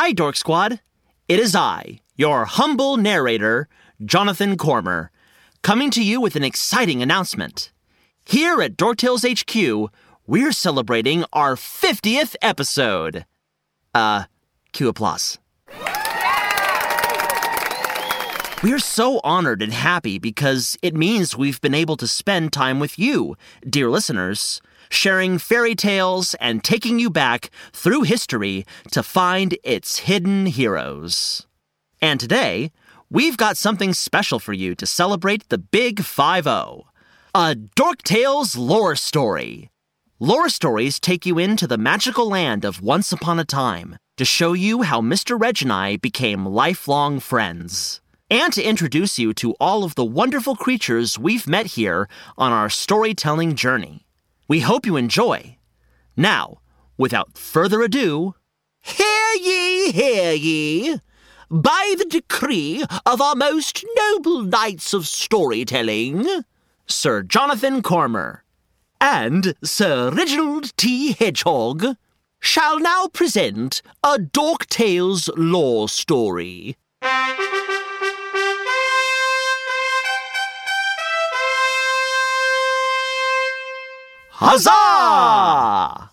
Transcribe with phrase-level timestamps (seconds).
[0.00, 0.80] Hi, Dork Squad.
[1.26, 3.68] It is I, your humble narrator,
[4.04, 5.10] Jonathan Cormur,
[5.62, 7.72] coming to you with an exciting announcement.
[8.24, 9.90] Here at Dorktales HQ,
[10.24, 13.26] we're celebrating our 50th episode.
[13.92, 14.26] Uh,
[14.70, 15.40] cue applause.
[18.60, 22.98] We're so honored and happy because it means we've been able to spend time with
[22.98, 30.00] you, dear listeners, sharing fairy tales and taking you back through history to find its
[30.00, 31.46] hidden heroes.
[32.02, 32.72] And today,
[33.08, 36.86] we've got something special for you to celebrate the Big 5 0
[37.36, 39.70] a Dork Tales lore story.
[40.18, 44.52] Lore stories take you into the magical land of Once Upon a Time to show
[44.52, 45.40] you how Mr.
[45.40, 48.00] Reg and I became lifelong friends
[48.30, 52.68] and to introduce you to all of the wonderful creatures we've met here on our
[52.68, 54.06] storytelling journey.
[54.46, 55.56] We hope you enjoy.
[56.16, 56.60] Now,
[56.96, 58.34] without further ado,
[58.80, 61.00] hear ye, hear ye!
[61.50, 66.26] By the decree of our most noble knights of storytelling,
[66.86, 68.44] Sir Jonathan Cormur
[69.00, 71.12] and Sir Reginald T.
[71.12, 71.96] Hedgehog
[72.40, 76.76] shall now present a Dork Tales lore story.
[84.40, 86.10] Huzzah!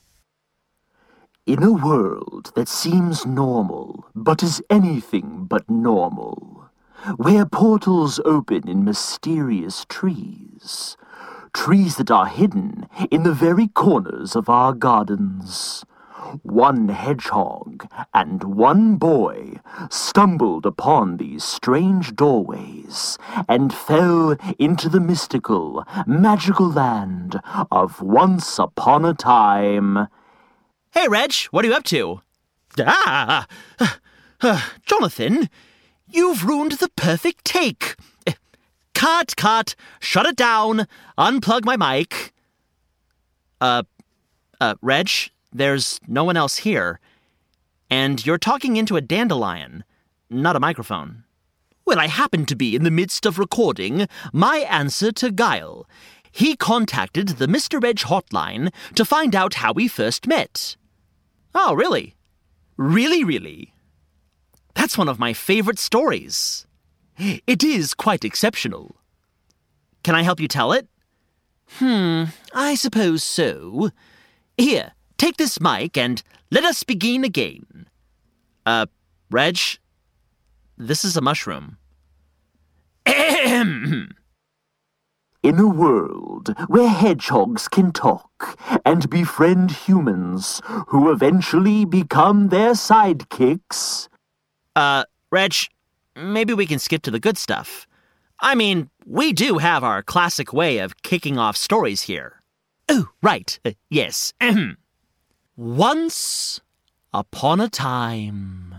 [1.45, 6.71] In a world that seems normal, but is anything but normal,
[7.17, 10.97] where portals open in mysterious trees,
[11.53, 15.85] trees that are hidden in the very corners of our gardens,
[16.43, 25.85] one hedgehog and one boy stumbled upon these strange doorways and fell into the mystical,
[26.05, 27.39] magical land
[27.71, 30.07] of Once Upon a Time.
[30.91, 32.21] Hey, Reg, what are you up to?
[32.79, 33.47] Ah!
[34.41, 35.49] Uh, Jonathan,
[36.09, 37.95] you've ruined the perfect take.
[38.93, 42.33] Cut, cut, shut it down, unplug my mic.
[43.61, 43.83] Uh,
[44.59, 45.09] uh, Reg,
[45.55, 46.99] there's no one else here.
[47.89, 49.83] And you're talking into a dandelion,
[50.29, 51.23] not a microphone.
[51.85, 55.87] Well, I happen to be in the midst of recording my answer to Guile.
[56.31, 57.81] He contacted the Mr.
[57.81, 60.75] Reg hotline to find out how we first met.
[61.53, 62.15] Oh, really?
[62.75, 63.73] Really, really?
[64.73, 66.67] That's one of my favorite stories.
[67.17, 68.97] It is quite exceptional.
[70.03, 70.89] Can I help you tell it?
[71.77, 73.91] Hmm, I suppose so.
[74.57, 76.21] Here, Take this mic and
[76.51, 77.87] let us begin again.
[78.65, 78.85] Uh,
[79.31, 79.57] Reg,
[80.77, 81.77] this is a mushroom.
[83.05, 84.09] In
[85.59, 94.07] a world where hedgehogs can talk and befriend humans who eventually become their sidekicks.
[94.75, 95.53] Uh, Reg,
[96.15, 97.87] maybe we can skip to the good stuff.
[98.39, 102.41] I mean, we do have our classic way of kicking off stories here.
[102.89, 103.57] Oh, right.
[103.63, 104.33] Uh, yes.
[105.57, 106.59] Once
[107.13, 108.75] upon a time.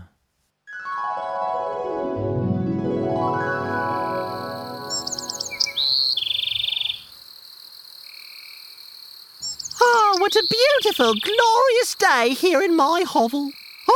[9.81, 13.49] Oh, what a beautiful, glorious day here in my hovel.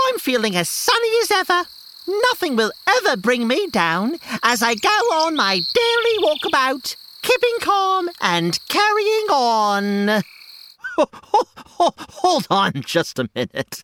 [0.07, 1.65] I'm feeling as sunny as ever.
[2.07, 8.09] Nothing will ever bring me down as I go on my daily walkabout, keeping calm
[8.19, 10.23] and carrying on.
[11.81, 13.83] Hold on just a minute.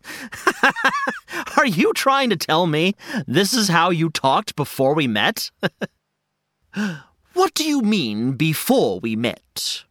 [1.58, 5.50] Are you trying to tell me this is how you talked before we met?
[7.34, 9.84] what do you mean before we met?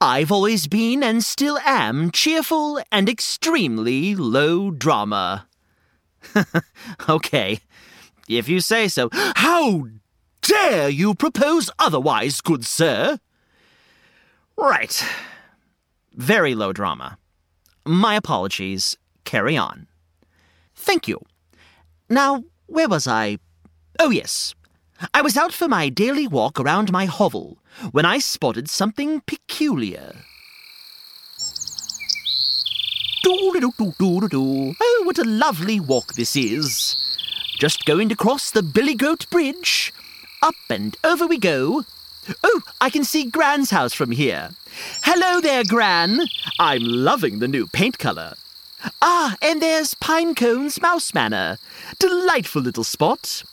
[0.00, 5.46] I've always been and still am cheerful and extremely low drama.
[7.08, 7.60] okay,
[8.28, 9.08] if you say so.
[9.12, 9.86] How
[10.42, 13.18] dare you propose otherwise, good sir?
[14.56, 15.04] Right.
[16.12, 17.18] Very low drama.
[17.86, 18.96] My apologies.
[19.24, 19.86] Carry on.
[20.74, 21.20] Thank you.
[22.08, 23.38] Now, where was I?
[23.98, 24.54] Oh, yes.
[25.12, 27.58] I was out for my daily walk around my hovel
[27.90, 30.16] when I spotted something peculiar.
[34.80, 36.96] Oh, what a lovely walk this is.
[37.58, 39.92] Just going to cross the Billy Goat Bridge.
[40.42, 41.84] Up and over we go.
[42.42, 44.50] Oh, I can see Gran's house from here.
[45.02, 46.20] Hello there, Gran.
[46.58, 48.34] I'm loving the new paint color.
[49.00, 51.58] Ah, and there's Pinecone's Mouse Manor.
[51.98, 53.44] Delightful little spot.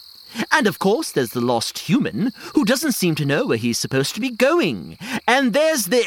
[0.51, 4.15] And of course, there's the lost human who doesn't seem to know where he's supposed
[4.15, 4.97] to be going.
[5.27, 6.03] And there's the.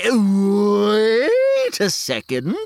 [1.70, 2.56] Wait a second.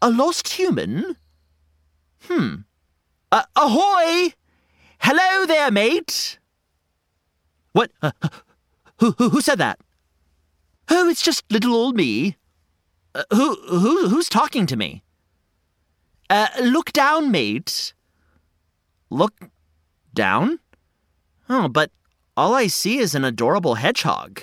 [0.00, 1.16] A lost human?
[2.24, 2.54] Hmm.
[3.30, 4.34] Uh, ahoy!
[4.98, 6.38] Hello there, mate!
[7.72, 7.90] What?
[8.02, 8.12] Uh,
[8.98, 9.80] who, who, who said that?
[10.88, 12.36] Oh, it's just little old me.
[13.14, 15.02] Uh, who, who, who's talking to me?
[16.30, 17.94] Uh, look down, mate.
[19.10, 19.34] Look
[20.14, 20.60] down?
[21.48, 21.90] Oh, but
[22.36, 24.42] all I see is an adorable hedgehog.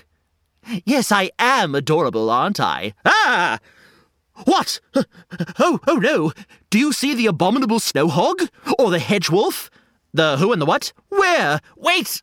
[0.85, 2.93] Yes, I am adorable, aren't I?
[3.05, 3.59] Ah!
[4.45, 4.79] What?
[5.59, 6.31] Oh, oh no!
[6.69, 8.41] Do you see the abominable snow hog?
[8.77, 9.69] Or the hedge wolf?
[10.13, 10.93] The who and the what?
[11.09, 11.59] Where?
[11.75, 12.21] Wait!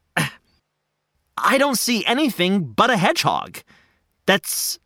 [1.37, 3.63] I don't see anything but a hedgehog.
[4.27, 4.79] That's.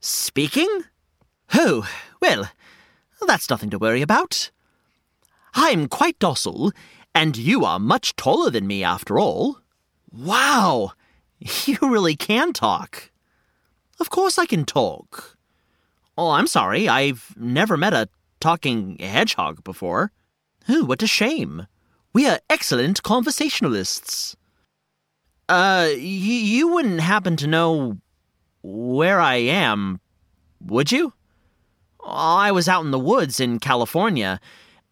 [0.00, 0.68] speaking?
[1.54, 1.88] Oh,
[2.20, 2.50] well,
[3.26, 4.50] that's nothing to worry about.
[5.54, 6.72] I'm quite docile,
[7.14, 9.60] and you are much taller than me after all.
[10.10, 10.92] Wow!
[11.66, 13.12] You really can talk.
[14.00, 15.36] Of course I can talk.
[16.16, 18.08] Oh, I'm sorry, I've never met a
[18.40, 20.10] talking hedgehog before.
[20.68, 21.68] Oh, what a shame.
[22.12, 24.34] We are excellent conversationalists.
[25.48, 27.96] Uh, y- you wouldn't happen to know
[28.62, 30.00] where I am,
[30.60, 31.14] would you?
[32.04, 34.40] I was out in the woods in California,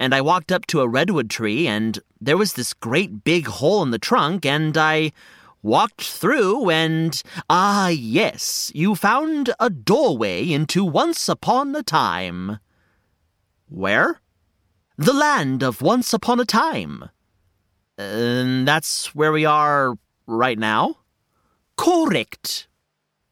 [0.00, 3.82] and I walked up to a redwood tree, and there was this great big hole
[3.82, 5.12] in the trunk, and I
[5.62, 12.58] walked through, and ah, yes, you found a doorway into Once Upon a Time.
[13.68, 14.20] Where?
[14.96, 17.10] The land of Once Upon a Time.
[17.98, 20.96] And that's where we are right now?
[21.76, 22.68] Correct.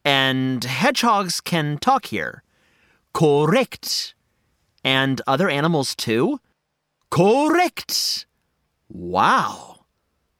[0.03, 2.43] And hedgehogs can talk here.
[3.13, 4.13] Correct.
[4.83, 6.39] And other animals too?
[7.09, 8.25] Correct.
[8.89, 9.85] Wow.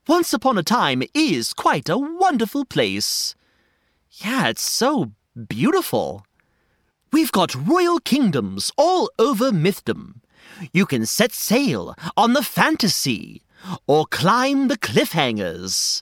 [0.07, 3.33] Once Upon a Time is quite a wonderful place.
[4.11, 5.13] Yeah, it's so
[5.47, 6.25] beautiful.
[7.11, 10.21] We've got royal kingdoms all over Mythdom.
[10.73, 13.41] You can set sail on the fantasy
[13.87, 16.01] or climb the cliffhangers.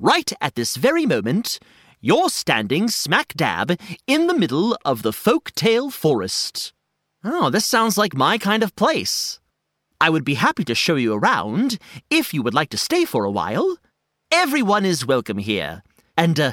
[0.00, 1.58] Right at this very moment,
[2.00, 6.72] you're standing smack dab in the middle of the folktale forest.
[7.24, 9.40] Oh, this sounds like my kind of place.
[10.00, 11.78] I would be happy to show you around
[12.10, 13.76] if you would like to stay for a while.
[14.30, 15.82] Everyone is welcome here.
[16.16, 16.52] And, uh,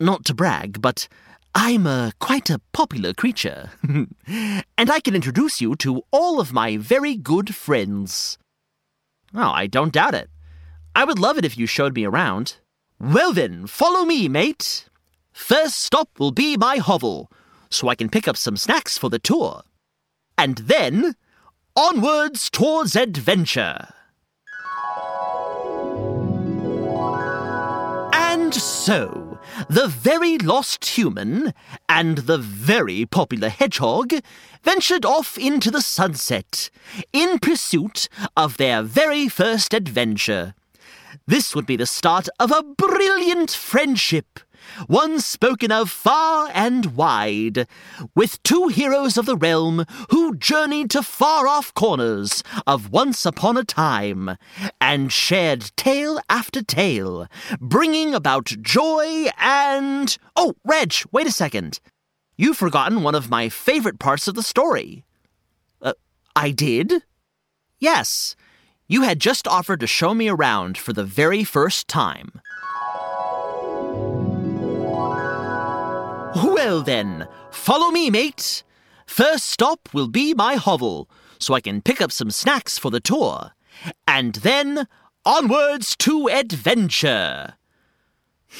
[0.00, 1.06] not to brag, but
[1.54, 3.72] I'm uh, quite a popular creature.
[4.26, 8.38] and I can introduce you to all of my very good friends.
[9.34, 10.30] Oh, I don't doubt it.
[10.94, 12.56] I would love it if you showed me around.
[12.98, 14.88] Well then, follow me, mate.
[15.32, 17.30] First stop will be my hovel,
[17.68, 19.62] so I can pick up some snacks for the tour.
[20.38, 21.14] And then,
[21.76, 23.88] onwards towards adventure.
[28.14, 29.38] And so,
[29.68, 31.52] the very lost human
[31.90, 34.14] and the very popular hedgehog
[34.62, 36.70] ventured off into the sunset
[37.12, 40.54] in pursuit of their very first adventure.
[41.28, 44.38] This would be the start of a brilliant friendship,
[44.86, 47.66] one spoken of far and wide,
[48.14, 53.56] with two heroes of the realm who journeyed to far off corners of once upon
[53.56, 54.36] a time
[54.80, 57.26] and shared tale after tale,
[57.58, 60.16] bringing about joy and.
[60.36, 61.80] Oh, Reg, wait a second.
[62.36, 65.04] You've forgotten one of my favorite parts of the story.
[65.82, 65.94] Uh,
[66.36, 67.02] I did?
[67.80, 68.36] Yes.
[68.88, 72.40] You had just offered to show me around for the very first time.
[76.36, 78.62] Well then, follow me, mate.
[79.06, 83.00] First stop will be my hovel, so I can pick up some snacks for the
[83.00, 83.52] tour.
[84.06, 84.86] And then,
[85.24, 87.54] onwards to adventure.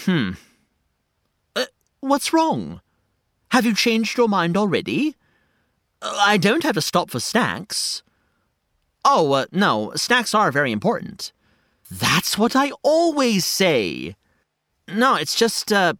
[0.04, 0.30] Hmm.
[1.54, 1.66] Uh,
[2.00, 2.80] what's wrong?
[3.50, 5.14] Have you changed your mind already?
[6.02, 8.02] Uh, I don't have to stop for snacks.
[9.08, 11.32] Oh, uh, no, snacks are very important.
[11.88, 14.16] That's what I always say.
[14.88, 15.94] No, it's just, uh,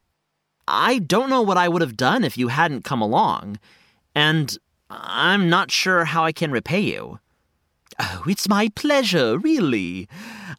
[0.66, 3.60] I don't know what I would have done if you hadn't come along,
[4.12, 4.58] and
[4.90, 7.20] I'm not sure how I can repay you.
[8.00, 10.08] Oh, it's my pleasure, really.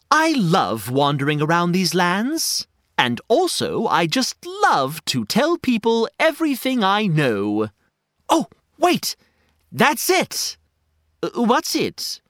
[0.09, 2.65] I love wandering around these lands.
[2.97, 7.67] And also, I just love to tell people everything I know.
[8.29, 8.47] Oh,
[8.79, 9.17] wait!
[9.69, 10.55] That's it!
[11.21, 12.21] Uh, what's it?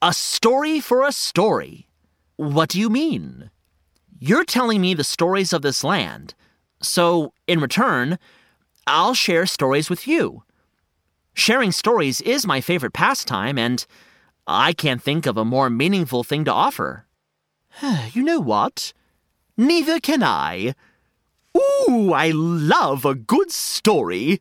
[0.00, 1.88] A story for a story.
[2.36, 3.50] What do you mean?
[4.20, 6.34] You're telling me the stories of this land,
[6.80, 8.20] so in return,
[8.86, 10.44] I'll share stories with you.
[11.34, 13.84] Sharing stories is my favorite pastime, and
[14.46, 17.06] I can't think of a more meaningful thing to offer.
[18.12, 18.92] you know what?
[19.56, 20.76] Neither can I.
[21.56, 24.40] Ooh, I love a good story.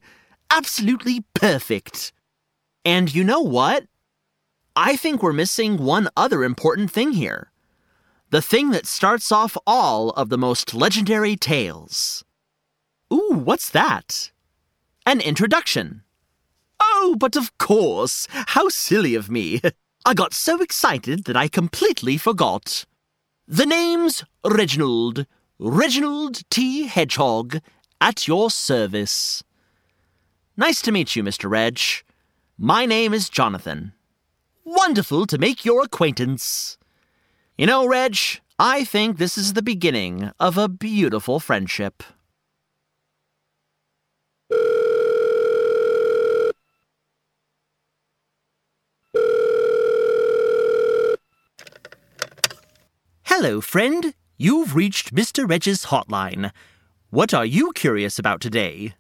[0.51, 2.13] Absolutely perfect.
[2.85, 3.85] And you know what?
[4.79, 7.51] I think we're missing one other important thing here.
[8.29, 12.23] The thing that starts off all of the most legendary tales.
[13.11, 14.29] Ooh, what's that?
[15.03, 16.03] An introduction.
[16.79, 18.27] Oh, but of course!
[18.29, 19.61] How silly of me!
[20.05, 22.85] I got so excited that I completely forgot.
[23.47, 25.25] The name's Reginald.
[25.57, 26.83] Reginald T.
[26.83, 27.61] Hedgehog,
[27.99, 29.43] at your service.
[30.55, 31.49] Nice to meet you, Mr.
[31.49, 31.79] Reg.
[32.59, 33.93] My name is Jonathan.
[34.69, 36.77] Wonderful to make your acquaintance.
[37.57, 38.17] You know, Reg,
[38.59, 42.03] I think this is the beginning of a beautiful friendship.
[53.23, 54.13] Hello, friend.
[54.37, 55.49] You've reached Mr.
[55.49, 56.51] Reg's hotline.
[57.09, 58.95] What are you curious about today?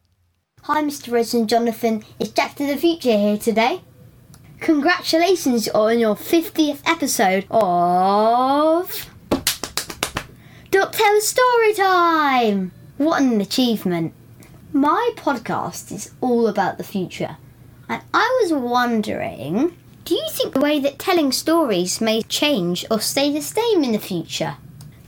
[0.61, 1.11] Hi, Mr.
[1.11, 2.05] Reg and Jonathan.
[2.19, 3.81] It's Jack to the Future here today.
[4.59, 9.09] Congratulations on your 50th episode of.
[10.71, 12.71] Dork Tales Story Time!
[12.97, 14.13] What an achievement!
[14.73, 17.37] My podcast is all about the future,
[17.87, 23.01] and I was wondering do you think the way that telling stories may change or
[23.01, 24.55] stay the same in the future?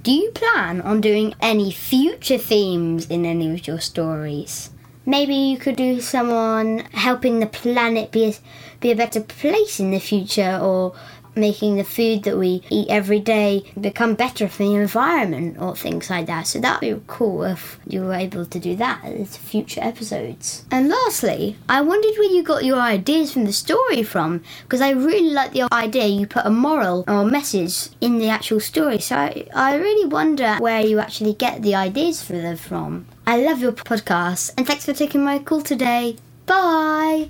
[0.03, 4.71] Do you plan on doing any future themes in any of your stories?
[5.05, 8.35] Maybe you could do someone helping the planet be
[8.79, 10.93] be a better place in the future or
[11.35, 16.09] making the food that we eat every day become better for the environment or things
[16.09, 16.47] like that.
[16.47, 20.65] So that'd be cool if you were able to do that in future episodes.
[20.71, 24.91] And lastly, I wondered where you got your ideas from the story from because I
[24.91, 28.99] really like the idea you put a moral or message in the actual story.
[28.99, 33.05] So I, I really wonder where you actually get the ideas for them from.
[33.25, 36.17] I love your podcast and thanks for taking my call today.
[36.45, 37.29] Bye.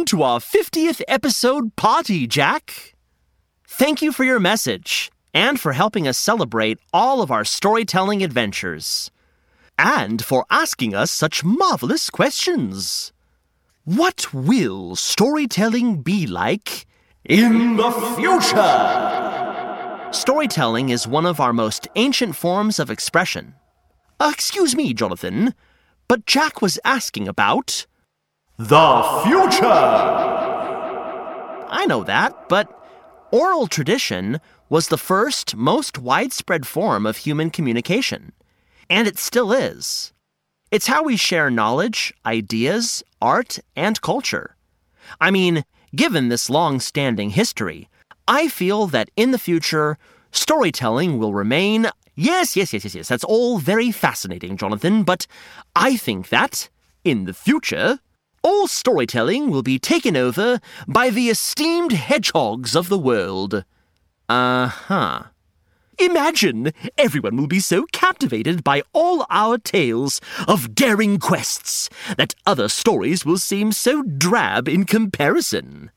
[0.00, 2.94] Welcome to our 50th episode party, Jack.
[3.68, 9.10] Thank you for your message and for helping us celebrate all of our storytelling adventures.
[9.78, 13.12] And for asking us such marvelous questions.
[13.84, 16.86] What will storytelling be like
[17.26, 20.08] in the future?
[20.12, 23.54] Storytelling is one of our most ancient forms of expression.
[24.18, 25.52] Uh, excuse me, Jonathan,
[26.08, 27.84] but Jack was asking about.
[28.60, 29.66] The future!
[31.70, 32.68] I know that, but
[33.32, 34.38] oral tradition
[34.68, 38.32] was the first, most widespread form of human communication.
[38.90, 40.12] And it still is.
[40.70, 44.56] It's how we share knowledge, ideas, art, and culture.
[45.18, 45.64] I mean,
[45.96, 47.88] given this long standing history,
[48.28, 49.96] I feel that in the future,
[50.32, 51.86] storytelling will remain.
[52.14, 55.26] Yes, yes, yes, yes, yes, that's all very fascinating, Jonathan, but
[55.74, 56.68] I think that,
[57.04, 58.00] in the future,
[58.42, 63.64] all storytelling will be taken over by the esteemed hedgehogs of the world.
[64.28, 65.22] Uh huh.
[65.98, 72.68] Imagine everyone will be so captivated by all our tales of daring quests that other
[72.70, 75.90] stories will seem so drab in comparison.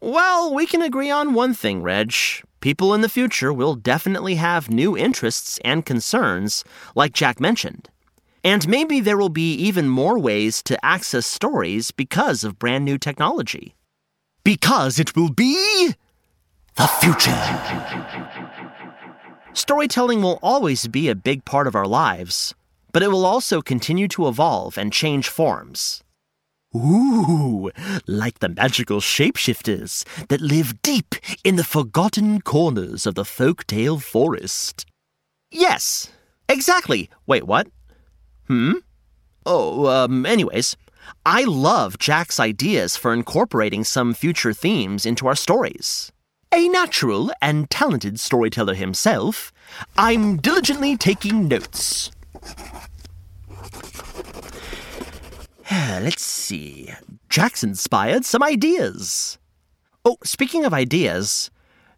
[0.00, 2.14] Well, we can agree on one thing, Reg.
[2.60, 6.64] People in the future will definitely have new interests and concerns,
[6.96, 7.88] like Jack mentioned.
[8.48, 12.96] And maybe there will be even more ways to access stories because of brand new
[12.96, 13.74] technology.
[14.42, 15.94] Because it will be
[16.74, 17.36] the future.
[19.52, 22.54] Storytelling will always be a big part of our lives,
[22.90, 26.02] but it will also continue to evolve and change forms.
[26.74, 27.70] Ooh,
[28.06, 34.86] like the magical shapeshifters that live deep in the forgotten corners of the folktale forest.
[35.50, 36.08] Yes,
[36.48, 37.10] exactly.
[37.26, 37.68] Wait, what?
[38.48, 38.72] Hmm?
[39.46, 40.76] Oh, um, anyways,
[41.24, 46.10] I love Jack's ideas for incorporating some future themes into our stories.
[46.52, 49.52] A natural and talented storyteller himself,
[49.96, 52.10] I'm diligently taking notes.
[55.70, 56.90] Let's see.
[57.28, 59.38] Jack's inspired some ideas.
[60.04, 61.50] Oh, speaking of ideas,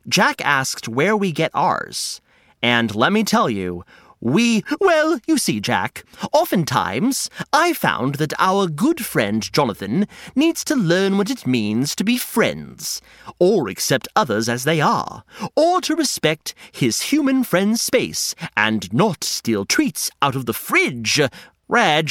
[0.08, 2.20] Jack asked where we get ours.
[2.62, 3.84] And let me tell you,
[4.20, 10.76] we, well, you see, Jack, oftentimes I found that our good friend Jonathan needs to
[10.76, 13.00] learn what it means to be friends,
[13.38, 15.24] or accept others as they are,
[15.56, 21.20] or to respect his human friend's space and not steal treats out of the fridge.
[21.68, 22.10] Reg.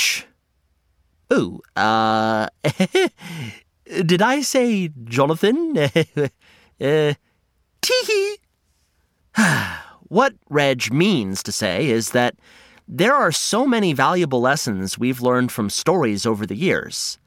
[1.29, 2.47] Oh, uh.
[3.85, 5.77] did I say Jonathan?
[6.81, 7.13] uh,
[7.81, 8.37] tee
[10.09, 12.35] What Reg means to say is that
[12.87, 17.19] there are so many valuable lessons we've learned from stories over the years.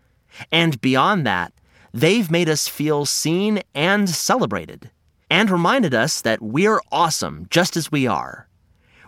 [0.50, 1.52] And beyond that,
[1.92, 4.90] they've made us feel seen and celebrated,
[5.30, 8.48] and reminded us that we're awesome just as we are.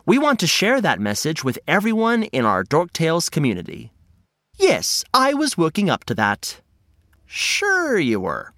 [0.06, 3.92] We want to share that message with everyone in our Dork Tales community.
[4.56, 6.60] Yes, I was working up to that.
[7.26, 8.52] Sure, you were.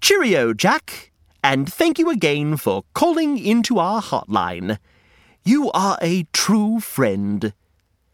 [0.00, 1.10] Cheerio, Jack,
[1.46, 4.78] and thank you again for calling into our hotline.
[5.44, 7.54] You are a true friend.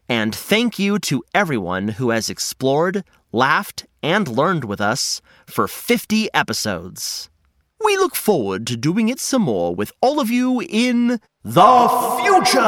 [0.07, 6.31] And thank you to everyone who has explored, laughed, and learned with us for 50
[6.31, 7.31] episodes.
[7.83, 11.77] We look forward to doing it some more with all of you in the
[12.21, 12.61] future!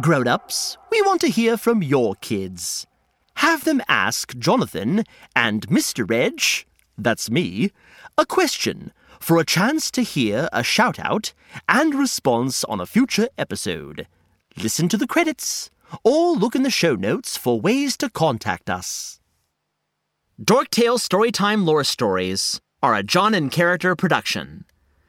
[0.00, 2.88] Grown ups, we want to hear from your kids.
[3.36, 5.04] Have them ask Jonathan
[5.36, 6.08] and Mr.
[6.10, 6.64] Reg,
[7.02, 7.70] that's me,
[8.16, 11.32] a question for a chance to hear a shout out
[11.68, 14.06] and response on a future episode.
[14.56, 15.70] Listen to the credits
[16.04, 19.20] or look in the show notes for ways to contact us.
[20.42, 24.64] Dorktale Storytime Lore Stories are a John and Character production.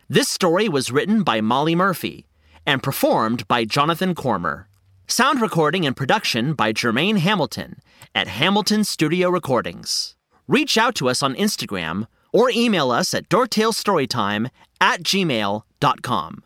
[0.10, 2.28] This story was written by Molly Murphy
[2.66, 4.68] and performed by Jonathan Cormur.
[5.08, 7.80] Sound recording and production by Jermaine Hamilton
[8.14, 10.16] at Hamilton Studio Recordings.
[10.48, 16.44] Reach out to us on Instagram or email us at dorktalestorytime at gmail.com.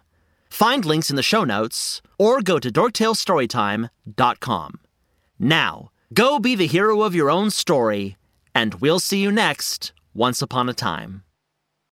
[0.49, 4.79] Find links in the show notes or go to dorktalestorytime.com.
[5.37, 8.15] Now, go be the hero of your own story,
[8.53, 11.23] and we'll see you next Once Upon a Time.